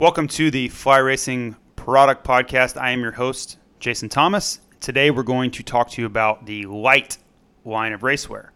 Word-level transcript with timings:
Welcome 0.00 0.28
to 0.28 0.50
the 0.50 0.68
Fly 0.68 0.96
Racing 0.96 1.56
Product 1.76 2.26
Podcast. 2.26 2.80
I 2.80 2.92
am 2.92 3.02
your 3.02 3.12
host, 3.12 3.58
Jason 3.80 4.08
Thomas. 4.08 4.60
Today 4.80 5.10
we're 5.10 5.22
going 5.22 5.50
to 5.50 5.62
talk 5.62 5.90
to 5.90 6.00
you 6.00 6.06
about 6.06 6.46
the 6.46 6.64
Lite 6.64 7.18
line 7.66 7.92
of 7.92 8.00
racewear. 8.00 8.48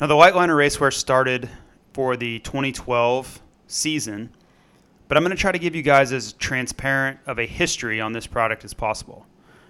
Now, 0.00 0.08
the 0.08 0.16
Lite 0.16 0.34
line 0.34 0.50
of 0.50 0.56
racewear 0.56 0.92
started 0.92 1.48
for 1.92 2.16
the 2.16 2.40
2012 2.40 3.40
season, 3.68 4.34
but 5.06 5.16
I'm 5.16 5.22
going 5.22 5.30
to 5.30 5.40
try 5.40 5.52
to 5.52 5.60
give 5.60 5.76
you 5.76 5.82
guys 5.82 6.12
as 6.12 6.32
transparent 6.32 7.20
of 7.26 7.38
a 7.38 7.46
history 7.46 8.00
on 8.00 8.12
this 8.12 8.26
product 8.26 8.64
as 8.64 8.74
possible. 8.74 9.24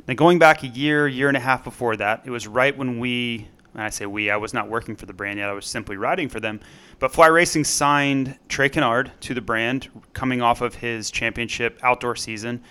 Now, 0.08 0.14
going 0.14 0.38
back 0.38 0.62
a 0.62 0.68
year, 0.68 1.06
year 1.06 1.28
and 1.28 1.36
a 1.36 1.40
half 1.40 1.64
before 1.64 1.96
that, 1.96 2.22
it 2.24 2.30
was 2.30 2.46
right 2.48 2.74
when 2.74 2.98
we 2.98 3.46
and 3.74 3.82
I 3.82 3.88
say 3.88 4.06
we, 4.06 4.30
I 4.30 4.36
was 4.36 4.52
not 4.52 4.68
working 4.68 4.96
for 4.96 5.06
the 5.06 5.12
brand 5.12 5.38
yet. 5.38 5.48
I 5.48 5.52
was 5.52 5.66
simply 5.66 5.96
riding 5.96 6.28
for 6.28 6.40
them. 6.40 6.60
But 6.98 7.12
Fly 7.12 7.28
Racing 7.28 7.64
signed 7.64 8.38
Trey 8.48 8.68
Canard 8.68 9.10
to 9.20 9.34
the 9.34 9.40
brand 9.40 9.88
coming 10.12 10.42
off 10.42 10.60
of 10.60 10.74
his 10.74 11.10
championship 11.10 11.78
outdoor 11.82 12.16
season. 12.16 12.62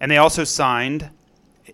And 0.00 0.10
they 0.10 0.16
also 0.16 0.44
signed 0.44 1.10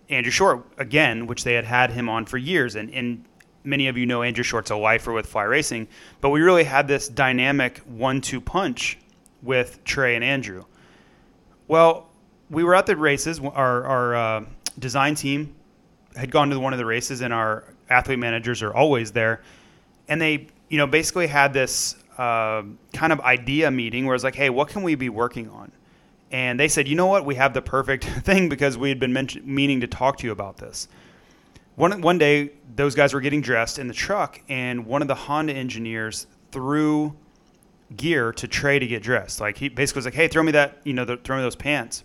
Andrew 0.09 0.31
Short 0.31 0.65
again, 0.77 1.27
which 1.27 1.43
they 1.43 1.53
had 1.53 1.65
had 1.65 1.91
him 1.91 2.09
on 2.09 2.25
for 2.25 2.37
years. 2.37 2.75
And, 2.75 2.93
and 2.93 3.23
many 3.63 3.87
of 3.87 3.97
you 3.97 4.05
know 4.05 4.21
Andrew 4.21 4.43
Short's 4.43 4.69
a 4.69 4.75
lifer 4.75 5.13
with 5.13 5.27
Fly 5.27 5.43
Racing. 5.43 5.87
But 6.19 6.29
we 6.29 6.41
really 6.41 6.65
had 6.65 6.87
this 6.87 7.07
dynamic 7.07 7.77
one 7.79 8.19
two 8.19 8.41
punch 8.41 8.97
with 9.41 9.83
Trey 9.85 10.15
and 10.15 10.23
Andrew. 10.23 10.65
Well, 11.67 12.09
we 12.49 12.65
were 12.65 12.75
at 12.75 12.85
the 12.85 12.97
races. 12.97 13.39
Our, 13.39 13.85
our 13.85 14.15
uh, 14.15 14.45
design 14.77 15.15
team 15.15 15.55
had 16.17 16.31
gone 16.31 16.49
to 16.49 16.59
one 16.59 16.73
of 16.73 16.79
the 16.79 16.85
races, 16.85 17.21
and 17.21 17.33
our 17.33 17.63
athlete 17.91 18.19
managers 18.19 18.63
are 18.63 18.73
always 18.73 19.11
there, 19.11 19.41
and 20.07 20.21
they 20.21 20.47
you 20.69 20.77
know 20.77 20.87
basically 20.87 21.27
had 21.27 21.53
this 21.53 21.95
uh, 22.17 22.63
kind 22.93 23.13
of 23.13 23.19
idea 23.21 23.69
meeting 23.69 24.05
where 24.05 24.15
it's 24.15 24.23
like, 24.23 24.35
hey, 24.35 24.49
what 24.49 24.69
can 24.69 24.83
we 24.83 24.95
be 24.95 25.09
working 25.09 25.49
on? 25.49 25.71
And 26.31 26.59
they 26.59 26.67
said, 26.67 26.87
you 26.87 26.95
know 26.95 27.07
what, 27.07 27.25
we 27.25 27.35
have 27.35 27.53
the 27.53 27.61
perfect 27.61 28.05
thing 28.23 28.47
because 28.47 28.77
we 28.77 28.89
had 28.89 28.99
been 28.99 29.13
mention- 29.13 29.43
meaning 29.45 29.81
to 29.81 29.87
talk 29.87 30.17
to 30.19 30.25
you 30.25 30.31
about 30.31 30.57
this. 30.57 30.87
One 31.75 32.01
one 32.01 32.17
day, 32.17 32.51
those 32.75 32.95
guys 32.95 33.13
were 33.13 33.21
getting 33.21 33.41
dressed 33.41 33.79
in 33.79 33.87
the 33.87 33.93
truck, 33.93 34.41
and 34.49 34.85
one 34.85 35.01
of 35.01 35.07
the 35.07 35.15
Honda 35.15 35.53
engineers 35.53 36.27
threw 36.51 37.15
gear 37.95 38.31
to 38.33 38.47
Trey 38.47 38.79
to 38.79 38.87
get 38.87 39.03
dressed. 39.03 39.39
Like 39.41 39.57
he 39.57 39.69
basically 39.69 39.99
was 39.99 40.05
like, 40.05 40.13
"Hey, 40.13 40.27
throw 40.27 40.43
me 40.43 40.51
that, 40.51 40.79
you 40.83 40.93
know, 40.93 41.05
the, 41.05 41.17
throw 41.17 41.37
me 41.37 41.43
those 41.43 41.55
pants." 41.55 42.03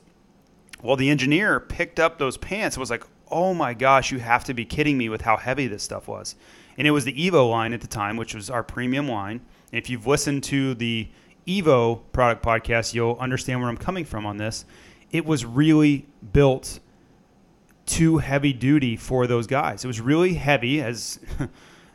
Well, 0.82 0.96
the 0.96 1.10
engineer 1.10 1.58
picked 1.58 1.98
up 1.98 2.18
those 2.18 2.36
pants 2.36 2.76
and 2.76 2.80
was 2.80 2.90
like, 2.90 3.04
oh 3.30 3.54
my 3.54 3.74
gosh, 3.74 4.12
you 4.12 4.18
have 4.18 4.44
to 4.44 4.54
be 4.54 4.64
kidding 4.64 4.96
me 4.96 5.08
with 5.08 5.22
how 5.22 5.36
heavy 5.36 5.66
this 5.66 5.82
stuff 5.82 6.08
was. 6.08 6.36
And 6.78 6.86
it 6.86 6.90
was 6.90 7.04
the 7.04 7.12
Evo 7.12 7.50
line 7.50 7.72
at 7.72 7.80
the 7.80 7.86
time, 7.86 8.16
which 8.16 8.34
was 8.34 8.50
our 8.50 8.62
premium 8.62 9.08
line. 9.08 9.40
And 9.72 9.78
if 9.78 9.90
you've 9.90 10.06
listened 10.06 10.44
to 10.44 10.74
the 10.74 11.08
Evo 11.46 12.00
product 12.12 12.44
podcast, 12.44 12.94
you'll 12.94 13.16
understand 13.18 13.60
where 13.60 13.68
I'm 13.68 13.76
coming 13.76 14.04
from 14.04 14.26
on 14.26 14.36
this. 14.36 14.64
It 15.10 15.24
was 15.24 15.44
really 15.44 16.06
built 16.32 16.80
too 17.86 18.18
heavy 18.18 18.52
duty 18.52 18.96
for 18.96 19.26
those 19.26 19.46
guys. 19.46 19.84
It 19.84 19.86
was 19.86 20.00
really 20.00 20.34
heavy, 20.34 20.82
as 20.82 21.20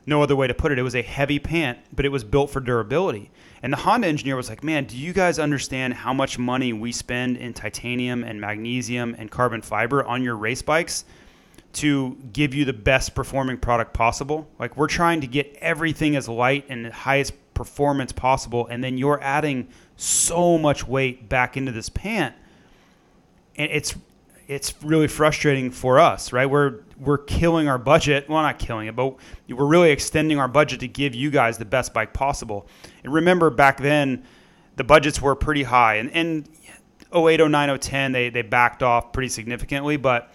no 0.06 0.24
other 0.24 0.36
way 0.36 0.48
to 0.48 0.54
put 0.54 0.72
it. 0.72 0.80
It 0.80 0.84
was 0.84 0.96
a 0.96 1.02
heavy 1.02 1.38
pant, 1.38 1.80
but 1.94 2.06
it 2.06 2.10
was 2.10 2.24
built 2.24 2.50
for 2.50 2.60
durability. 2.60 3.30
And 3.62 3.72
the 3.72 3.78
Honda 3.78 4.08
engineer 4.08 4.36
was 4.36 4.50
like, 4.50 4.64
man, 4.64 4.86
do 4.86 4.98
you 4.98 5.14
guys 5.14 5.38
understand 5.38 5.94
how 5.94 6.14
much 6.14 6.40
money 6.40 6.74
we 6.74 6.92
spend 6.92 7.38
in 7.38 7.54
titanium 7.54 8.24
and 8.24 8.42
magnesium 8.42 9.16
and 9.20 9.30
carbon 9.30 9.62
fiber 9.62 10.04
on 10.04 10.24
your 10.24 10.36
race 10.36 10.62
bikes? 10.62 11.06
To 11.74 12.18
give 12.34 12.54
you 12.54 12.66
the 12.66 12.74
best 12.74 13.16
performing 13.16 13.58
product 13.58 13.94
possible. 13.94 14.48
Like 14.60 14.76
we're 14.76 14.88
trying 14.88 15.22
to 15.22 15.28
get 15.28 15.56
everything 15.62 16.16
as 16.16 16.28
light 16.28 16.66
and 16.70 16.88
highest 16.88 17.34
performance 17.54 18.12
possible, 18.12 18.68
and 18.68 18.84
then 18.84 18.98
you're 18.98 19.22
adding 19.22 19.68
so 19.96 20.58
much 20.58 20.88
weight 20.88 21.30
back 21.30 21.58
into 21.58 21.72
this 21.72 21.90
pant, 21.90 22.36
and 23.56 23.72
it's 23.72 23.96
it's 24.48 24.74
really 24.84 25.08
frustrating 25.08 25.72
for 25.72 26.00
us, 26.00 26.34
right? 26.34 26.46
We're 26.46 26.80
we're 27.00 27.20
killing 27.20 27.70
our 27.70 27.78
budget. 27.78 28.28
Well, 28.28 28.42
not 28.42 28.60
killing 28.60 28.88
it, 28.88 28.96
but 28.96 29.16
we're 29.48 29.66
really 29.66 29.92
extending 29.92 30.40
our 30.40 30.50
budget 30.50 30.82
to 30.82 30.88
give 30.88 31.16
you 31.16 31.32
guys 31.32 31.58
the 31.58 31.66
best 31.66 31.94
bike 31.94 32.14
possible. 32.14 32.68
And 33.04 33.14
remember, 33.14 33.50
back 33.50 33.78
then, 33.78 34.26
the 34.76 34.84
budgets 34.84 35.22
were 35.22 35.36
pretty 35.36 35.64
high, 35.64 35.96
and 35.96 36.12
and 36.12 36.50
08, 37.16 37.48
09, 37.48 37.80
010, 37.80 38.12
they 38.12 38.30
they 38.30 38.42
backed 38.42 38.84
off 38.84 39.14
pretty 39.14 39.30
significantly, 39.30 39.98
but 39.98 40.34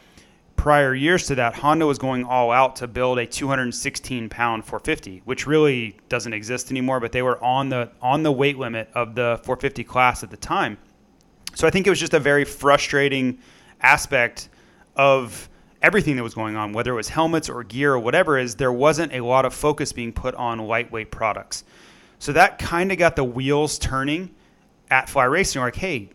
prior 0.56 0.94
years 0.94 1.26
to 1.26 1.34
that, 1.36 1.54
Honda 1.54 1.86
was 1.86 1.98
going 1.98 2.24
all 2.24 2.50
out 2.50 2.76
to 2.76 2.88
build 2.88 3.18
a 3.18 3.26
216 3.26 4.28
pound 4.28 4.64
450, 4.64 5.22
which 5.24 5.46
really 5.46 5.96
doesn't 6.08 6.32
exist 6.32 6.70
anymore. 6.70 7.00
But 7.00 7.12
they 7.12 7.22
were 7.22 7.42
on 7.42 7.68
the 7.68 7.90
on 8.02 8.22
the 8.22 8.32
weight 8.32 8.58
limit 8.58 8.88
of 8.94 9.14
the 9.14 9.40
450 9.44 9.84
class 9.84 10.22
at 10.22 10.30
the 10.30 10.36
time. 10.36 10.78
So 11.54 11.66
I 11.66 11.70
think 11.70 11.86
it 11.86 11.90
was 11.90 12.00
just 12.00 12.14
a 12.14 12.20
very 12.20 12.44
frustrating 12.44 13.38
aspect 13.80 14.48
of 14.96 15.48
everything 15.82 16.16
that 16.16 16.22
was 16.22 16.34
going 16.34 16.56
on, 16.56 16.72
whether 16.72 16.92
it 16.92 16.96
was 16.96 17.08
helmets 17.08 17.48
or 17.48 17.62
gear 17.62 17.94
or 17.94 17.98
whatever. 17.98 18.38
Is 18.38 18.56
there 18.56 18.72
wasn't 18.72 19.12
a 19.12 19.20
lot 19.20 19.44
of 19.44 19.54
focus 19.54 19.92
being 19.92 20.12
put 20.12 20.34
on 20.34 20.58
lightweight 20.58 21.10
products. 21.10 21.64
So 22.18 22.32
that 22.32 22.58
kind 22.58 22.90
of 22.92 22.98
got 22.98 23.14
the 23.14 23.24
wheels 23.24 23.78
turning 23.78 24.34
at 24.90 25.08
Fly 25.08 25.24
Racing. 25.24 25.60
We're 25.60 25.66
like, 25.66 25.76
hey, 25.76 26.10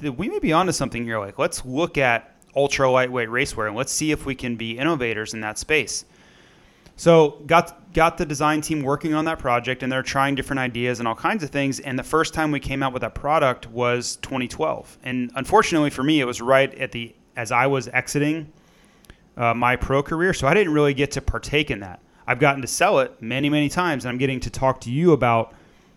we 0.00 0.28
may 0.28 0.38
be 0.38 0.52
onto 0.52 0.72
something 0.72 1.04
here. 1.04 1.18
Like, 1.18 1.38
let's 1.38 1.64
look 1.64 1.98
at 1.98 2.31
ultra 2.54 2.90
lightweight 2.90 3.28
racewear, 3.28 3.68
and 3.68 3.76
let's 3.76 3.92
see 3.92 4.10
if 4.10 4.26
we 4.26 4.34
can 4.34 4.56
be 4.56 4.78
innovators 4.78 5.34
in 5.34 5.40
that 5.40 5.58
space. 5.58 6.04
So 6.96 7.42
got 7.46 7.92
got 7.92 8.18
the 8.18 8.24
design 8.24 8.60
team 8.60 8.82
working 8.82 9.14
on 9.14 9.24
that 9.24 9.38
project, 9.38 9.82
and 9.82 9.90
they're 9.90 10.02
trying 10.02 10.34
different 10.34 10.60
ideas 10.60 10.98
and 10.98 11.08
all 11.08 11.14
kinds 11.14 11.42
of 11.42 11.50
things. 11.50 11.80
And 11.80 11.98
the 11.98 12.02
first 12.04 12.34
time 12.34 12.50
we 12.50 12.60
came 12.60 12.82
out 12.82 12.92
with 12.92 13.02
that 13.02 13.14
product 13.14 13.68
was 13.70 14.16
2012, 14.16 14.98
and 15.02 15.30
unfortunately 15.34 15.90
for 15.90 16.02
me, 16.02 16.20
it 16.20 16.24
was 16.24 16.40
right 16.40 16.72
at 16.74 16.92
the 16.92 17.14
as 17.36 17.50
I 17.50 17.66
was 17.66 17.88
exiting 17.88 18.52
uh, 19.36 19.54
my 19.54 19.76
pro 19.76 20.02
career, 20.02 20.34
so 20.34 20.46
I 20.46 20.54
didn't 20.54 20.74
really 20.74 20.94
get 20.94 21.12
to 21.12 21.22
partake 21.22 21.70
in 21.70 21.80
that. 21.80 22.00
I've 22.26 22.38
gotten 22.38 22.60
to 22.62 22.68
sell 22.68 23.00
it 23.00 23.20
many 23.20 23.48
many 23.48 23.68
times, 23.68 24.04
and 24.04 24.12
I'm 24.12 24.18
getting 24.18 24.40
to 24.40 24.50
talk 24.50 24.80
to 24.82 24.90
you 24.90 25.12
about 25.12 25.54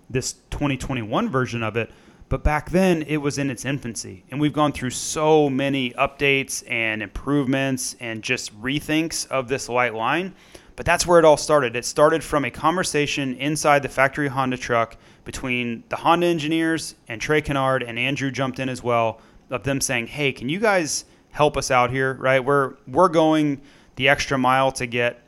this 0.09 0.33
2021 0.51 1.29
version 1.29 1.63
of 1.63 1.75
it. 1.77 1.91
But 2.27 2.43
back 2.43 2.71
then, 2.71 3.03
it 3.03 3.17
was 3.17 3.37
in 3.37 3.49
its 3.49 3.65
infancy. 3.65 4.23
And 4.31 4.39
we've 4.39 4.53
gone 4.53 4.71
through 4.71 4.89
so 4.89 5.49
many 5.49 5.91
updates 5.91 6.63
and 6.69 7.03
improvements 7.03 7.95
and 7.99 8.23
just 8.23 8.59
rethinks 8.61 9.27
of 9.27 9.47
this 9.47 9.69
Lite 9.69 9.93
line. 9.93 10.33
But 10.75 10.85
that's 10.85 11.05
where 11.05 11.19
it 11.19 11.25
all 11.25 11.37
started. 11.37 11.75
It 11.75 11.85
started 11.85 12.23
from 12.23 12.43
a 12.43 12.51
conversation 12.51 13.35
inside 13.35 13.83
the 13.83 13.89
factory 13.89 14.27
Honda 14.27 14.57
truck 14.57 14.97
between 15.23 15.83
the 15.89 15.95
Honda 15.95 16.27
engineers 16.27 16.95
and 17.07 17.21
Trey 17.21 17.41
Canard, 17.41 17.83
and 17.83 17.97
Andrew 17.97 18.31
jumped 18.31 18.59
in 18.59 18.69
as 18.69 18.83
well, 18.83 19.21
of 19.49 19.63
them 19.63 19.79
saying, 19.79 20.07
hey, 20.07 20.31
can 20.31 20.49
you 20.49 20.59
guys 20.59 21.05
help 21.31 21.55
us 21.57 21.71
out 21.71 21.91
here, 21.91 22.15
right? 22.15 22.43
We're, 22.43 22.73
we're 22.87 23.09
going 23.09 23.61
the 23.95 24.09
extra 24.09 24.37
mile 24.37 24.71
to 24.73 24.85
get 24.85 25.21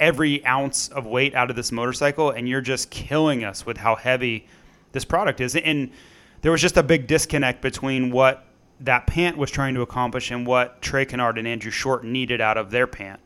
every 0.00 0.44
ounce 0.44 0.88
of 0.88 1.06
weight 1.06 1.34
out 1.34 1.50
of 1.50 1.56
this 1.56 1.70
motorcycle, 1.70 2.30
and 2.30 2.48
you're 2.48 2.60
just 2.60 2.90
killing 2.90 3.44
us 3.44 3.64
with 3.64 3.76
how 3.76 3.94
heavy 3.94 4.46
this 4.92 5.04
product 5.04 5.40
is. 5.40 5.54
And 5.54 5.90
there 6.42 6.52
was 6.52 6.60
just 6.60 6.76
a 6.76 6.82
big 6.82 7.06
disconnect 7.06 7.60
between 7.60 8.10
what 8.10 8.44
that 8.80 9.06
pant 9.06 9.36
was 9.36 9.50
trying 9.50 9.74
to 9.74 9.82
accomplish 9.82 10.30
and 10.30 10.46
what 10.46 10.80
Trey 10.80 11.04
Canard 11.04 11.38
and 11.38 11.46
Andrew 11.46 11.70
Short 11.70 12.04
needed 12.04 12.40
out 12.40 12.56
of 12.56 12.70
their 12.70 12.86
pant. 12.86 13.20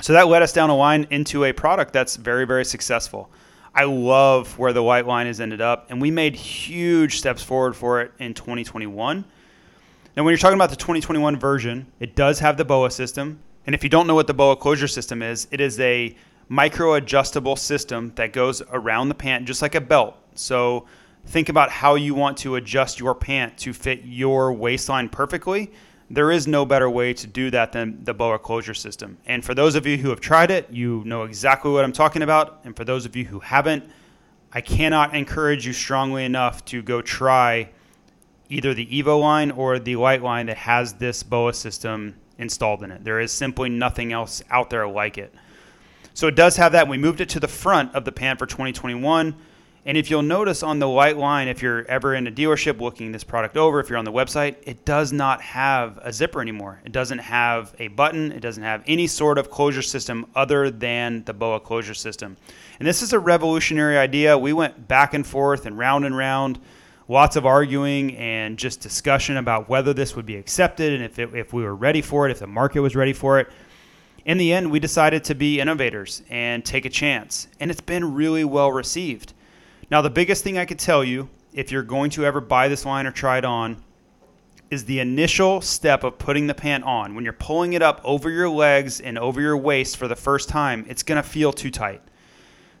So 0.00 0.12
that 0.12 0.28
led 0.28 0.42
us 0.42 0.52
down 0.52 0.70
a 0.70 0.76
line 0.76 1.06
into 1.10 1.44
a 1.44 1.52
product 1.52 1.92
that's 1.92 2.14
very, 2.14 2.46
very 2.46 2.64
successful. 2.64 3.30
I 3.74 3.84
love 3.84 4.56
where 4.58 4.72
the 4.72 4.82
Lite 4.82 5.06
line 5.06 5.26
has 5.26 5.40
ended 5.40 5.60
up, 5.60 5.86
and 5.90 6.00
we 6.00 6.10
made 6.10 6.36
huge 6.36 7.18
steps 7.18 7.42
forward 7.42 7.74
for 7.74 8.00
it 8.00 8.12
in 8.18 8.34
2021. 8.34 9.24
Now, 10.16 10.24
when 10.24 10.32
you're 10.32 10.38
talking 10.38 10.56
about 10.56 10.70
the 10.70 10.76
2021 10.76 11.38
version, 11.38 11.86
it 12.00 12.16
does 12.16 12.38
have 12.38 12.56
the 12.56 12.64
BOA 12.64 12.90
system. 12.90 13.40
And 13.66 13.74
if 13.74 13.84
you 13.84 13.90
don't 13.90 14.06
know 14.06 14.14
what 14.14 14.26
the 14.26 14.34
BOA 14.34 14.56
closure 14.56 14.88
system 14.88 15.22
is, 15.22 15.46
it 15.50 15.60
is 15.60 15.78
a 15.80 16.16
micro 16.48 16.94
adjustable 16.94 17.56
system 17.56 18.12
that 18.14 18.32
goes 18.32 18.62
around 18.72 19.08
the 19.08 19.14
pant 19.14 19.46
just 19.46 19.62
like 19.62 19.74
a 19.74 19.80
belt. 19.80 20.16
So 20.34 20.86
think 21.28 21.48
about 21.48 21.70
how 21.70 21.94
you 21.94 22.14
want 22.14 22.38
to 22.38 22.56
adjust 22.56 22.98
your 22.98 23.14
pant 23.14 23.58
to 23.58 23.72
fit 23.72 24.02
your 24.04 24.52
waistline 24.52 25.08
perfectly, 25.08 25.70
there 26.10 26.30
is 26.30 26.46
no 26.46 26.64
better 26.64 26.88
way 26.88 27.12
to 27.12 27.26
do 27.26 27.50
that 27.50 27.72
than 27.72 28.02
the 28.02 28.14
BOA 28.14 28.38
closure 28.38 28.72
system. 28.72 29.18
And 29.26 29.44
for 29.44 29.54
those 29.54 29.74
of 29.74 29.86
you 29.86 29.98
who 29.98 30.08
have 30.08 30.20
tried 30.20 30.50
it, 30.50 30.70
you 30.70 31.02
know 31.04 31.24
exactly 31.24 31.70
what 31.70 31.84
I'm 31.84 31.92
talking 31.92 32.22
about. 32.22 32.60
And 32.64 32.74
for 32.74 32.84
those 32.84 33.04
of 33.04 33.14
you 33.14 33.26
who 33.26 33.40
haven't, 33.40 33.84
I 34.52 34.62
cannot 34.62 35.14
encourage 35.14 35.66
you 35.66 35.74
strongly 35.74 36.24
enough 36.24 36.64
to 36.66 36.80
go 36.80 37.02
try 37.02 37.68
either 38.48 38.72
the 38.72 38.86
Evo 38.86 39.20
line 39.20 39.50
or 39.50 39.78
the 39.78 39.96
Lite 39.96 40.22
line 40.22 40.46
that 40.46 40.56
has 40.56 40.94
this 40.94 41.22
BOA 41.22 41.52
system 41.52 42.14
installed 42.38 42.82
in 42.82 42.90
it. 42.90 43.04
There 43.04 43.20
is 43.20 43.30
simply 43.30 43.68
nothing 43.68 44.14
else 44.14 44.42
out 44.48 44.70
there 44.70 44.88
like 44.88 45.18
it. 45.18 45.34
So 46.14 46.26
it 46.26 46.34
does 46.36 46.56
have 46.56 46.72
that. 46.72 46.88
We 46.88 46.96
moved 46.96 47.20
it 47.20 47.28
to 47.30 47.40
the 47.40 47.48
front 47.48 47.94
of 47.94 48.06
the 48.06 48.12
pant 48.12 48.38
for 48.38 48.46
2021. 48.46 49.36
And 49.88 49.96
if 49.96 50.10
you'll 50.10 50.20
notice 50.20 50.62
on 50.62 50.80
the 50.80 50.86
Lite 50.86 51.16
line, 51.16 51.48
if 51.48 51.62
you're 51.62 51.86
ever 51.86 52.14
in 52.14 52.26
a 52.26 52.30
dealership 52.30 52.78
looking 52.78 53.10
this 53.10 53.24
product 53.24 53.56
over, 53.56 53.80
if 53.80 53.88
you're 53.88 53.96
on 53.96 54.04
the 54.04 54.12
website, 54.12 54.56
it 54.64 54.84
does 54.84 55.14
not 55.14 55.40
have 55.40 55.98
a 56.02 56.12
zipper 56.12 56.42
anymore. 56.42 56.78
It 56.84 56.92
doesn't 56.92 57.20
have 57.20 57.74
a 57.78 57.88
button. 57.88 58.30
It 58.30 58.40
doesn't 58.40 58.62
have 58.62 58.84
any 58.86 59.06
sort 59.06 59.38
of 59.38 59.50
closure 59.50 59.80
system 59.80 60.26
other 60.34 60.70
than 60.70 61.24
the 61.24 61.32
BOA 61.32 61.60
closure 61.60 61.94
system. 61.94 62.36
And 62.78 62.86
this 62.86 63.00
is 63.00 63.14
a 63.14 63.18
revolutionary 63.18 63.96
idea. 63.96 64.36
We 64.36 64.52
went 64.52 64.88
back 64.88 65.14
and 65.14 65.26
forth 65.26 65.64
and 65.64 65.78
round 65.78 66.04
and 66.04 66.14
round 66.14 66.58
lots 67.08 67.36
of 67.36 67.46
arguing 67.46 68.14
and 68.18 68.58
just 68.58 68.80
discussion 68.80 69.38
about 69.38 69.70
whether 69.70 69.94
this 69.94 70.14
would 70.14 70.26
be 70.26 70.36
accepted 70.36 70.92
and 70.92 71.02
if, 71.02 71.18
it, 71.18 71.34
if 71.34 71.54
we 71.54 71.62
were 71.62 71.74
ready 71.74 72.02
for 72.02 72.28
it, 72.28 72.30
if 72.30 72.40
the 72.40 72.46
market 72.46 72.82
was 72.82 72.94
ready 72.94 73.14
for 73.14 73.38
it. 73.38 73.48
In 74.26 74.36
the 74.36 74.52
end, 74.52 74.70
we 74.70 74.80
decided 74.80 75.24
to 75.24 75.34
be 75.34 75.60
innovators 75.60 76.22
and 76.28 76.62
take 76.62 76.84
a 76.84 76.90
chance, 76.90 77.48
and 77.58 77.70
it's 77.70 77.80
been 77.80 78.12
really 78.12 78.44
well 78.44 78.70
received. 78.70 79.32
Now, 79.90 80.02
the 80.02 80.10
biggest 80.10 80.44
thing 80.44 80.58
I 80.58 80.66
could 80.66 80.78
tell 80.78 81.02
you, 81.02 81.30
if 81.54 81.72
you're 81.72 81.82
going 81.82 82.10
to 82.10 82.26
ever 82.26 82.42
buy 82.42 82.68
this 82.68 82.84
line 82.84 83.06
or 83.06 83.10
try 83.10 83.38
it 83.38 83.44
on, 83.44 83.82
is 84.70 84.84
the 84.84 85.00
initial 85.00 85.62
step 85.62 86.04
of 86.04 86.18
putting 86.18 86.46
the 86.46 86.54
pant 86.54 86.84
on. 86.84 87.14
When 87.14 87.24
you're 87.24 87.32
pulling 87.32 87.72
it 87.72 87.80
up 87.80 88.02
over 88.04 88.28
your 88.28 88.50
legs 88.50 89.00
and 89.00 89.18
over 89.18 89.40
your 89.40 89.56
waist 89.56 89.96
for 89.96 90.06
the 90.06 90.16
first 90.16 90.50
time, 90.50 90.84
it's 90.88 91.02
going 91.02 91.16
to 91.16 91.26
feel 91.26 91.54
too 91.54 91.70
tight. 91.70 92.02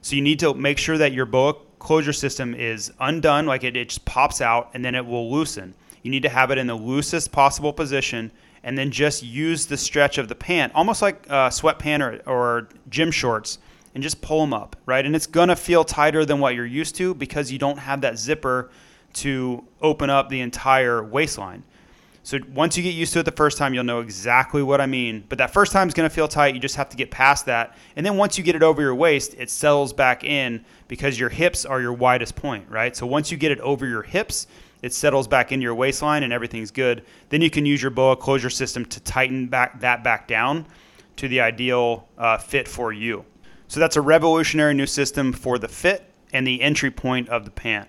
So 0.02 0.16
you 0.16 0.22
need 0.22 0.38
to 0.40 0.52
make 0.52 0.76
sure 0.76 0.98
that 0.98 1.12
your 1.12 1.24
boa 1.24 1.54
closure 1.78 2.12
system 2.12 2.54
is 2.54 2.92
undone, 3.00 3.46
like 3.46 3.64
it, 3.64 3.74
it 3.74 3.88
just 3.88 4.04
pops 4.04 4.42
out 4.42 4.70
and 4.74 4.84
then 4.84 4.94
it 4.94 5.06
will 5.06 5.30
loosen. 5.32 5.74
You 6.02 6.10
need 6.10 6.22
to 6.24 6.28
have 6.28 6.50
it 6.50 6.58
in 6.58 6.66
the 6.66 6.74
loosest 6.74 7.32
possible 7.32 7.72
position 7.72 8.30
and 8.62 8.76
then 8.76 8.90
just 8.90 9.22
use 9.22 9.64
the 9.64 9.76
stretch 9.78 10.18
of 10.18 10.28
the 10.28 10.34
pant, 10.34 10.74
almost 10.74 11.00
like 11.00 11.26
a 11.28 11.48
sweatpant 11.48 12.00
or, 12.26 12.30
or 12.30 12.68
gym 12.90 13.10
shorts, 13.10 13.58
and 13.94 14.02
just 14.02 14.20
pull 14.20 14.40
them 14.40 14.52
up, 14.52 14.76
right? 14.86 15.04
And 15.04 15.16
it's 15.16 15.26
gonna 15.26 15.56
feel 15.56 15.84
tighter 15.84 16.24
than 16.24 16.40
what 16.40 16.54
you're 16.54 16.66
used 16.66 16.94
to 16.96 17.14
because 17.14 17.50
you 17.50 17.58
don't 17.58 17.78
have 17.78 18.00
that 18.02 18.18
zipper 18.18 18.70
to 19.14 19.64
open 19.80 20.10
up 20.10 20.28
the 20.28 20.40
entire 20.40 21.02
waistline. 21.02 21.64
So 22.28 22.38
once 22.52 22.76
you 22.76 22.82
get 22.82 22.94
used 22.94 23.14
to 23.14 23.20
it 23.20 23.22
the 23.22 23.32
first 23.32 23.56
time, 23.56 23.72
you'll 23.72 23.84
know 23.84 24.00
exactly 24.00 24.62
what 24.62 24.82
I 24.82 24.86
mean. 24.86 25.24
But 25.30 25.38
that 25.38 25.50
first 25.50 25.72
time 25.72 25.88
is 25.88 25.94
going 25.94 26.06
to 26.06 26.14
feel 26.14 26.28
tight. 26.28 26.52
You 26.52 26.60
just 26.60 26.76
have 26.76 26.90
to 26.90 26.96
get 26.98 27.10
past 27.10 27.46
that. 27.46 27.74
And 27.96 28.04
then 28.04 28.18
once 28.18 28.36
you 28.36 28.44
get 28.44 28.54
it 28.54 28.62
over 28.62 28.82
your 28.82 28.94
waist, 28.94 29.34
it 29.38 29.48
settles 29.48 29.94
back 29.94 30.24
in 30.24 30.62
because 30.88 31.18
your 31.18 31.30
hips 31.30 31.64
are 31.64 31.80
your 31.80 31.94
widest 31.94 32.36
point, 32.36 32.68
right? 32.68 32.94
So 32.94 33.06
once 33.06 33.32
you 33.32 33.38
get 33.38 33.50
it 33.50 33.60
over 33.60 33.86
your 33.86 34.02
hips, 34.02 34.46
it 34.82 34.92
settles 34.92 35.26
back 35.26 35.52
into 35.52 35.64
your 35.64 35.74
waistline 35.74 36.22
and 36.22 36.30
everything's 36.30 36.70
good. 36.70 37.02
Then 37.30 37.40
you 37.40 37.48
can 37.48 37.64
use 37.64 37.80
your 37.80 37.90
boa 37.90 38.14
closure 38.14 38.50
system 38.50 38.84
to 38.84 39.00
tighten 39.00 39.46
back 39.46 39.80
that 39.80 40.04
back 40.04 40.28
down 40.28 40.66
to 41.16 41.28
the 41.28 41.40
ideal 41.40 42.06
uh, 42.18 42.36
fit 42.36 42.68
for 42.68 42.92
you. 42.92 43.24
So 43.68 43.80
that's 43.80 43.96
a 43.96 44.00
revolutionary 44.00 44.74
new 44.74 44.86
system 44.86 45.32
for 45.32 45.58
the 45.58 45.68
fit 45.68 46.10
and 46.32 46.46
the 46.46 46.62
entry 46.62 46.90
point 46.90 47.28
of 47.28 47.44
the 47.44 47.50
pant. 47.50 47.88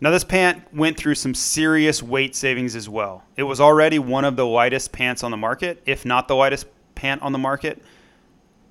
Now, 0.00 0.10
this 0.10 0.24
pant 0.24 0.62
went 0.74 0.96
through 0.96 1.14
some 1.14 1.34
serious 1.34 2.02
weight 2.02 2.36
savings 2.36 2.76
as 2.76 2.88
well. 2.88 3.24
It 3.36 3.44
was 3.44 3.60
already 3.60 3.98
one 3.98 4.24
of 4.24 4.36
the 4.36 4.44
lightest 4.44 4.92
pants 4.92 5.22
on 5.22 5.30
the 5.30 5.36
market, 5.36 5.82
if 5.86 6.04
not 6.04 6.28
the 6.28 6.36
lightest 6.36 6.66
pant 6.94 7.22
on 7.22 7.32
the 7.32 7.38
market. 7.38 7.82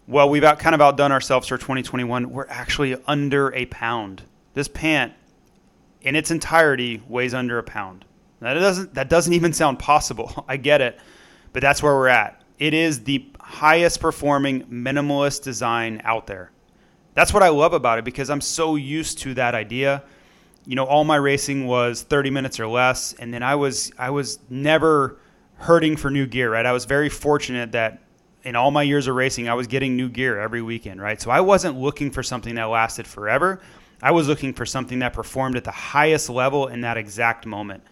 Well, 0.08 0.30
we've 0.30 0.44
out, 0.44 0.60
kind 0.60 0.76
of 0.76 0.82
outdone 0.82 1.12
ourselves 1.12 1.48
for 1.48 1.58
2021. 1.58 2.30
We're 2.30 2.46
actually 2.50 2.96
under 3.08 3.54
a 3.56 3.66
pound. 3.68 4.24
This 4.54 4.68
pant, 4.68 5.14
in 6.02 6.16
its 6.16 6.30
entirety, 6.30 7.02
weighs 7.08 7.34
under 7.34 7.58
a 7.58 7.64
pound. 7.64 8.06
That 8.42 8.56
doesn't 8.56 8.94
that 8.94 9.10
doesn't 9.10 9.32
even 9.32 9.54
sound 9.54 9.80
possible. 9.80 10.46
I 10.50 10.58
get 10.58 10.82
it, 10.82 11.00
but 11.54 11.62
that's 11.62 11.82
where 11.82 11.96
we're 11.96 12.10
at. 12.10 12.44
It 12.60 12.74
is 12.74 13.06
the 13.06 13.33
highest 13.54 14.00
performing 14.00 14.64
minimalist 14.66 15.44
design 15.44 16.02
out 16.04 16.28
there. 16.28 16.52
That's 17.14 17.34
what 17.34 17.44
I 17.44 17.50
love 17.50 17.74
about 17.74 18.00
it 18.00 18.06
because 18.06 18.30
I'm 18.30 18.42
so 18.42 18.76
used 18.76 19.20
to 19.20 19.34
that 19.36 19.56
idea 19.56 20.04
you 20.66 20.76
know, 20.76 20.86
all 20.86 21.04
my 21.04 21.18
racing 21.18 21.68
was 21.68 22.04
30 22.04 22.30
minutes 22.30 22.60
or 22.60 22.68
less, 22.68 23.14
and 23.14 23.34
then 23.34 23.44
I 23.44 23.56
was 23.56 23.92
I 23.98 24.10
was 24.10 24.40
never 24.50 25.18
hurting 25.56 25.98
for 25.98 26.10
new 26.10 26.26
gear. 26.26 26.52
Right, 26.52 26.66
I 26.66 26.72
was 26.72 26.86
very 26.86 27.10
fortunate 27.10 27.74
that 27.74 28.02
in 28.44 28.56
all 28.56 28.72
my 28.72 28.84
years 28.84 29.08
of 29.08 29.16
racing, 29.16 29.48
I 29.50 29.54
was 29.54 29.68
getting 29.68 29.96
new 29.96 30.10
gear 30.10 30.40
every 30.40 30.62
weekend. 30.62 31.02
Right, 31.02 31.22
so 31.22 31.32
I 31.32 31.42
wasn't 31.42 31.80
looking 31.80 32.12
for 32.12 32.24
something 32.24 32.56
that 32.56 32.66
lasted 32.66 33.08
forever. 33.08 33.62
I 34.02 34.12
was 34.12 34.28
looking 34.28 34.54
for 34.54 34.66
something 34.66 35.00
that 35.00 35.14
performed 35.14 35.56
at 35.56 35.64
the 35.64 35.72
highest 35.72 36.30
level 36.30 36.68
in 36.68 36.82
that 36.82 36.98
exact 36.98 37.46
moment. 37.46 37.84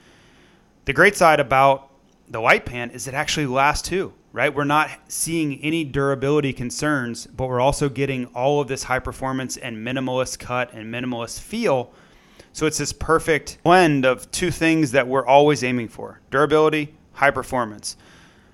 The 0.86 0.94
great 0.94 1.16
side 1.16 1.40
about 1.40 1.90
the 2.30 2.42
light 2.42 2.66
pant 2.66 2.94
is 2.94 3.08
it 3.08 3.14
actually 3.14 3.46
lasts 3.46 3.88
too, 3.88 4.14
right? 4.34 4.54
We're 4.54 4.64
not 4.64 4.90
seeing 5.08 5.62
any 5.62 5.84
durability 5.84 6.54
concerns, 6.54 7.28
but 7.28 7.48
we're 7.48 7.60
also 7.60 7.90
getting 7.90 8.28
all 8.28 8.62
of 8.62 8.68
this 8.68 8.84
high 8.84 9.00
performance 9.00 9.58
and 9.58 9.78
minimalist 9.78 10.40
cut 10.40 10.74
and 10.74 10.94
minimalist 10.94 11.40
feel 11.40 11.94
so 12.54 12.66
it's 12.66 12.78
this 12.78 12.92
perfect 12.92 13.60
blend 13.64 14.06
of 14.06 14.30
two 14.32 14.52
things 14.52 14.92
that 14.92 15.08
we're 15.08 15.26
always 15.26 15.64
aiming 15.64 15.88
for 15.88 16.20
durability, 16.32 16.94
high 17.14 17.32
performance. 17.32 17.96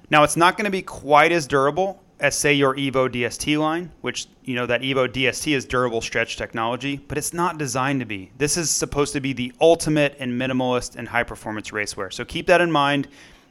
Now, 0.09 0.23
it's 0.23 0.37
not 0.37 0.55
going 0.55 0.65
to 0.65 0.71
be 0.71 0.83
quite 0.83 1.31
as 1.31 1.47
durable 1.47 2.01
as, 2.19 2.35
say, 2.35 2.53
your 2.53 2.75
Evo 2.75 3.09
DST 3.09 3.59
line, 3.59 3.91
which, 4.01 4.27
you 4.43 4.55
know, 4.55 4.65
that 4.65 4.81
Evo 4.81 5.07
DST 5.07 5.55
is 5.55 5.65
durable 5.65 6.01
stretch 6.01 6.37
technology, 6.37 6.97
but 7.07 7.17
it's 7.17 7.33
not 7.33 7.57
designed 7.57 7.99
to 7.99 8.05
be. 8.05 8.31
This 8.37 8.55
is 8.55 8.69
supposed 8.69 9.13
to 9.13 9.19
be 9.19 9.33
the 9.33 9.51
ultimate 9.59 10.15
and 10.19 10.39
minimalist 10.39 10.95
and 10.95 11.07
high 11.07 11.23
performance 11.23 11.71
racewear. 11.71 12.13
So 12.13 12.23
keep 12.23 12.47
that 12.47 12.61
in 12.61 12.71
mind 12.71 13.07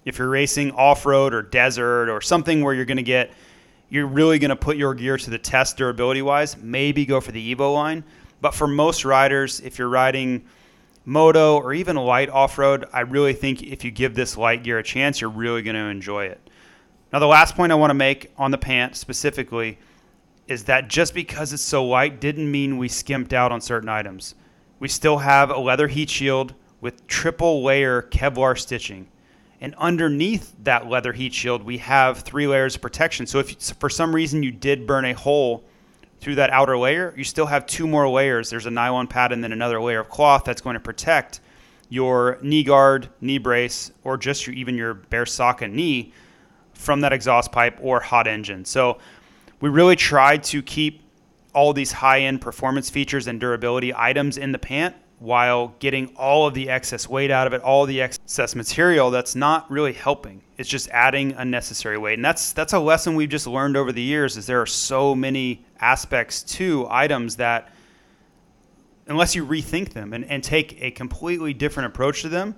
if 0.06 0.19
you're 0.19 0.31
racing 0.31 0.70
off 0.73 1.05
road 1.05 1.35
or 1.35 1.43
desert 1.43 2.08
or 2.08 2.23
something 2.23 2.62
where 2.62 2.73
you're 2.73 2.87
going 2.87 2.97
to 2.97 3.03
get, 3.03 3.32
you're 3.91 4.06
really 4.06 4.38
going 4.38 4.49
to 4.49 4.56
put 4.56 4.76
your 4.76 4.94
gear 4.94 5.19
to 5.19 5.31
the 5.31 5.38
test 5.38 5.76
durability 5.76 6.23
wise, 6.23 6.56
maybe 6.56 7.05
go 7.05 7.20
for 7.20 7.32
the 7.32 7.55
Evo 7.55 7.75
line. 7.75 8.05
But 8.41 8.55
for 8.55 8.67
most 8.67 9.05
riders, 9.05 9.61
if 9.61 9.79
you're 9.79 9.88
riding 9.88 10.47
moto 11.05 11.56
or 11.56 11.75
even 11.75 11.97
light 11.97 12.31
off 12.31 12.56
road, 12.56 12.87
I 12.93 13.00
really 13.00 13.32
think 13.32 13.62
if 13.62 13.85
you 13.85 13.91
give 13.91 14.14
this 14.14 14.37
light 14.37 14.62
gear 14.62 14.79
a 14.79 14.82
chance, 14.82 15.20
you're 15.20 15.31
really 15.31 15.62
going 15.62 15.76
to 15.76 15.82
enjoy 15.82 16.26
it. 16.26 16.41
Now, 17.12 17.19
the 17.19 17.26
last 17.26 17.56
point 17.56 17.73
I 17.73 17.76
want 17.76 17.91
to 17.91 17.94
make 17.94 18.32
on 18.38 18.50
the 18.50 18.58
pant 18.58 18.97
specifically 18.97 19.79
is 20.47 20.64
that 20.64 20.88
just 20.88 21.14
because 21.14 21.53
it's 21.53 21.62
so 21.62 21.85
light 21.85 22.20
didn't 22.20 22.49
mean 22.49 22.79
we 22.79 22.88
skimped 22.88 23.32
out 23.32 23.50
on 23.50 23.61
certain 23.61 23.88
items. 23.88 24.37
We 24.79 24.87
still 24.87 25.19
have 25.19 25.50
a 25.50 25.58
leather 25.58 25.88
heat 25.88 26.11
shield 26.11 26.55
with 26.81 27.06
triple 27.08 27.64
layer 27.64 28.03
Kevlar 28.03 28.56
stitching. 28.56 29.08
And 29.61 29.75
underneath 29.76 30.55
that 30.64 30.88
leather 30.88 31.12
heat 31.12 31.32
shield, 31.32 31.62
we 31.62 31.79
have 31.79 32.20
three 32.20 32.47
layers 32.47 32.75
of 32.75 32.82
protection. 32.82 33.26
So 33.26 33.38
if 33.38 33.56
for 33.79 33.88
some 33.88 34.14
reason 34.14 34.43
you 34.43 34.50
did 34.50 34.87
burn 34.87 35.06
a 35.06 35.14
hole 35.14 35.64
through 36.20 36.35
that 36.37 36.50
outer 36.50 36.76
layer, 36.76 37.14
you 37.17 37.25
still 37.25 37.47
have 37.47 37.67
two 37.67 37.87
more 37.87 38.08
layers. 38.08 38.50
There's 38.50 38.67
a 38.67 38.70
nylon 38.70 39.06
pad 39.06 39.32
and 39.32 39.43
then 39.43 39.53
another 39.53 39.81
layer 39.81 40.00
of 40.00 40.11
cloth 40.11 40.44
that's 40.44 40.61
going 40.61 40.75
to 40.75 40.81
protect 40.81 41.41
your 41.88 42.38
knee 42.43 42.64
guard, 42.64 43.08
knee 43.20 43.38
brace, 43.38 43.93
or 44.05 44.17
just 44.17 44.47
your, 44.47 44.55
even 44.56 44.76
your 44.76 44.94
bare 44.94 45.26
sock 45.26 45.62
and 45.62 45.75
knee 45.75 46.12
from 46.75 47.00
that 47.00 47.12
exhaust 47.12 47.53
pipe 47.53 47.79
or 47.81 48.00
hot 48.00 48.26
engine. 48.26 48.64
So 48.64 48.99
we 49.61 49.70
really 49.70 49.97
tried 49.97 50.43
to 50.44 50.62
keep 50.62 51.03
all 51.55 51.73
these 51.73 51.93
high-end 51.93 52.43
performance 52.43 52.91
features 52.91 53.26
and 53.26 53.41
durability 53.41 53.94
items 53.94 54.37
in 54.37 54.53
the 54.53 54.58
pant 54.58 54.94
while 55.18 55.74
getting 55.78 56.14
all 56.16 56.46
of 56.46 56.54
the 56.54 56.68
excess 56.68 57.08
weight 57.08 57.30
out 57.30 57.46
of 57.46 57.52
it, 57.54 57.62
all 57.62 57.86
the 57.86 58.00
excess 58.02 58.54
material 58.54 59.10
that's 59.10 59.34
not 59.34 59.70
really 59.70 59.92
helping. 59.92 60.43
It's 60.58 60.69
just 60.69 60.88
adding 60.91 61.32
unnecessary 61.32 61.96
weight. 61.96 62.14
And 62.14 62.24
that's 62.24 62.52
that's 62.52 62.74
a 62.74 62.79
lesson 62.79 63.14
we've 63.14 63.29
just 63.29 63.46
learned 63.46 63.76
over 63.76 63.93
the 63.93 64.02
years 64.02 64.36
is 64.36 64.46
there 64.46 64.60
are 64.60 64.67
so 64.67 65.14
many 65.14 65.64
aspects 65.81 66.43
to 66.43 66.86
items 66.91 67.36
that 67.36 67.70
unless 69.06 69.34
you 69.34 69.46
rethink 69.46 69.93
them 69.93 70.12
and, 70.12 70.24
and 70.26 70.43
take 70.43 70.82
a 70.82 70.91
completely 70.91 71.55
different 71.55 71.86
approach 71.86 72.22
to 72.22 72.29
them, 72.29 72.55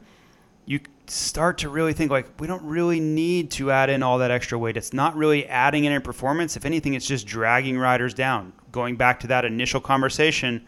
you 0.64 0.80
start 1.06 1.58
to 1.58 1.68
really 1.68 1.92
think 1.92 2.10
like 2.10 2.28
we 2.40 2.46
don't 2.46 2.62
really 2.64 3.00
need 3.00 3.50
to 3.52 3.70
add 3.70 3.88
in 3.88 4.02
all 4.02 4.18
that 4.18 4.30
extra 4.30 4.58
weight. 4.58 4.76
It's 4.76 4.92
not 4.92 5.16
really 5.16 5.46
adding 5.46 5.84
in 5.84 6.02
performance. 6.02 6.56
If 6.56 6.64
anything, 6.64 6.94
it's 6.94 7.06
just 7.06 7.26
dragging 7.26 7.78
riders 7.78 8.14
down. 8.14 8.52
Going 8.72 8.96
back 8.96 9.20
to 9.20 9.28
that 9.28 9.44
initial 9.44 9.80
conversation 9.80 10.64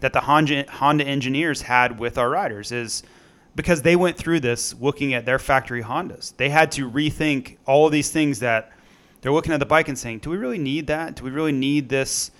that 0.00 0.12
the 0.12 0.20
Honda, 0.20 0.64
Honda 0.70 1.04
engineers 1.04 1.62
had 1.62 1.98
with 1.98 2.18
our 2.18 2.30
riders 2.30 2.72
is 2.72 3.02
because 3.54 3.82
they 3.82 3.96
went 3.96 4.16
through 4.16 4.40
this 4.40 4.74
looking 4.80 5.14
at 5.14 5.26
their 5.26 5.38
factory 5.38 5.82
Hondas. 5.82 6.36
They 6.36 6.48
had 6.48 6.70
to 6.72 6.88
rethink 6.88 7.56
all 7.66 7.86
of 7.86 7.92
these 7.92 8.10
things 8.10 8.38
that 8.40 8.72
they're 9.20 9.32
looking 9.32 9.52
at 9.52 9.58
the 9.58 9.66
bike 9.66 9.88
and 9.88 9.98
saying, 9.98 10.20
do 10.20 10.30
we 10.30 10.36
really 10.36 10.58
need 10.58 10.86
that? 10.86 11.16
Do 11.16 11.24
we 11.24 11.30
really 11.30 11.52
need 11.52 11.88
this 11.88 12.30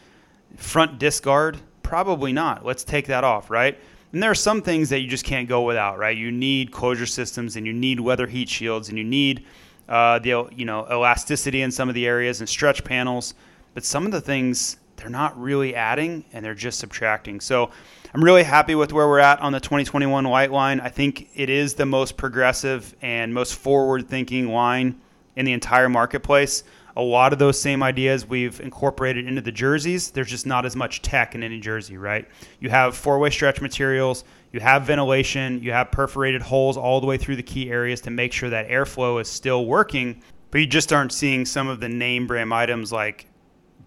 front 0.56 0.98
disc 0.98 1.24
guard? 1.24 1.58
Probably 1.82 2.32
not. 2.32 2.64
Let's 2.64 2.84
take 2.84 3.06
that 3.06 3.24
off, 3.24 3.50
right? 3.50 3.78
And 4.12 4.22
there 4.22 4.30
are 4.30 4.36
some 4.36 4.62
things 4.62 4.88
that 4.90 5.00
you 5.00 5.08
just 5.08 5.24
can't 5.24 5.48
go 5.48 5.62
without, 5.62 5.98
right? 5.98 6.16
You 6.16 6.30
need 6.30 6.70
closure 6.70 7.06
systems 7.06 7.56
and 7.56 7.66
you 7.66 7.72
need 7.72 8.00
weather 8.00 8.26
heat 8.26 8.48
shields 8.48 8.88
and 8.88 8.96
you 8.96 9.04
need 9.04 9.44
uh, 9.88 10.18
the 10.18 10.48
you 10.54 10.64
know 10.64 10.86
elasticity 10.90 11.62
in 11.62 11.70
some 11.70 11.88
of 11.88 11.94
the 11.94 12.06
areas 12.06 12.40
and 12.40 12.48
stretch 12.48 12.84
panels. 12.84 13.34
But 13.74 13.84
some 13.84 14.06
of 14.06 14.12
the 14.12 14.20
things 14.20 14.78
they're 14.98 15.08
not 15.08 15.40
really 15.40 15.74
adding 15.74 16.24
and 16.32 16.44
they're 16.44 16.54
just 16.54 16.78
subtracting. 16.80 17.40
So 17.40 17.70
I'm 18.12 18.22
really 18.22 18.42
happy 18.42 18.74
with 18.74 18.92
where 18.92 19.06
we're 19.06 19.18
at 19.18 19.40
on 19.40 19.52
the 19.52 19.60
2021 19.60 20.24
Lite 20.24 20.50
line. 20.50 20.80
I 20.80 20.88
think 20.88 21.28
it 21.34 21.48
is 21.48 21.74
the 21.74 21.86
most 21.86 22.16
progressive 22.16 22.94
and 23.00 23.32
most 23.32 23.54
forward 23.54 24.08
thinking 24.08 24.48
line 24.48 25.00
in 25.36 25.44
the 25.44 25.52
entire 25.52 25.88
marketplace. 25.88 26.64
A 26.96 27.02
lot 27.02 27.32
of 27.32 27.38
those 27.38 27.60
same 27.60 27.80
ideas 27.82 28.26
we've 28.26 28.60
incorporated 28.60 29.28
into 29.28 29.40
the 29.40 29.52
jerseys. 29.52 30.10
There's 30.10 30.30
just 30.30 30.46
not 30.46 30.66
as 30.66 30.74
much 30.74 31.00
tech 31.00 31.36
in 31.36 31.44
any 31.44 31.60
jersey, 31.60 31.96
right? 31.96 32.26
You 32.58 32.70
have 32.70 32.96
four 32.96 33.20
way 33.20 33.30
stretch 33.30 33.60
materials, 33.60 34.24
you 34.52 34.58
have 34.58 34.82
ventilation, 34.82 35.62
you 35.62 35.70
have 35.70 35.92
perforated 35.92 36.42
holes 36.42 36.76
all 36.76 37.00
the 37.00 37.06
way 37.06 37.16
through 37.16 37.36
the 37.36 37.42
key 37.44 37.70
areas 37.70 38.00
to 38.00 38.10
make 38.10 38.32
sure 38.32 38.50
that 38.50 38.68
airflow 38.68 39.20
is 39.20 39.28
still 39.28 39.64
working, 39.64 40.20
but 40.50 40.58
you 40.58 40.66
just 40.66 40.92
aren't 40.92 41.12
seeing 41.12 41.44
some 41.44 41.68
of 41.68 41.78
the 41.78 41.88
name 41.88 42.26
brand 42.26 42.52
items 42.52 42.90
like 42.90 43.27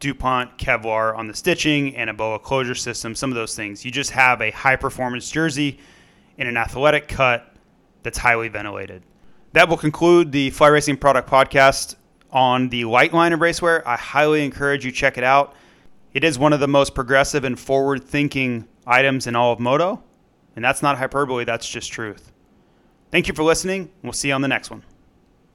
DuPont 0.01 0.57
Kevlar 0.57 1.17
on 1.17 1.27
the 1.27 1.33
stitching 1.33 1.95
and 1.95 2.09
a 2.09 2.13
BOA 2.13 2.39
closure 2.39 2.75
system, 2.75 3.15
some 3.15 3.29
of 3.31 3.35
those 3.35 3.55
things. 3.55 3.85
You 3.85 3.91
just 3.91 4.11
have 4.11 4.41
a 4.41 4.51
high 4.51 4.75
performance 4.75 5.31
jersey 5.31 5.79
in 6.37 6.47
an 6.47 6.57
athletic 6.57 7.07
cut 7.07 7.55
that's 8.03 8.17
highly 8.17 8.49
ventilated. 8.49 9.03
That 9.53 9.69
will 9.69 9.77
conclude 9.77 10.31
the 10.31 10.49
Fly 10.49 10.67
Racing 10.67 10.97
Product 10.97 11.29
Podcast 11.29 11.95
on 12.31 12.69
the 12.69 12.83
Lite 12.85 13.13
line 13.13 13.31
of 13.31 13.39
racewear. 13.39 13.83
I 13.85 13.95
highly 13.95 14.43
encourage 14.43 14.83
you 14.83 14.91
check 14.91 15.17
it 15.17 15.23
out. 15.23 15.55
It 16.13 16.23
is 16.23 16.37
one 16.37 16.51
of 16.51 16.59
the 16.59 16.67
most 16.67 16.95
progressive 16.95 17.43
and 17.43 17.57
forward-thinking 17.57 18.67
items 18.85 19.27
in 19.27 19.35
all 19.35 19.53
of 19.53 19.59
moto, 19.59 20.03
and 20.55 20.65
that's 20.65 20.81
not 20.81 20.97
hyperbole, 20.97 21.45
that's 21.45 21.69
just 21.69 21.91
truth. 21.91 22.31
Thank 23.11 23.27
you 23.27 23.33
for 23.33 23.43
listening. 23.43 23.91
We'll 24.03 24.13
see 24.13 24.29
you 24.29 24.33
on 24.33 24.41
the 24.41 24.47
next 24.47 24.71
one. 24.71 24.83